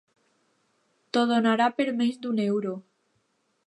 [1.11, 2.77] T'ho donarà per menys d'un euro.